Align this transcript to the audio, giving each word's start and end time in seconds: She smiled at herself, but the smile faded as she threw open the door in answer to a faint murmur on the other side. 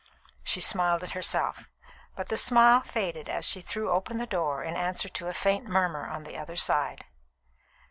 She 0.43 0.61
smiled 0.61 1.03
at 1.03 1.11
herself, 1.11 1.69
but 2.15 2.29
the 2.29 2.35
smile 2.39 2.81
faded 2.81 3.29
as 3.29 3.45
she 3.45 3.61
threw 3.61 3.91
open 3.91 4.17
the 4.17 4.25
door 4.25 4.63
in 4.63 4.75
answer 4.75 5.07
to 5.09 5.27
a 5.27 5.31
faint 5.35 5.65
murmur 5.67 6.07
on 6.07 6.23
the 6.23 6.39
other 6.39 6.55
side. 6.55 7.05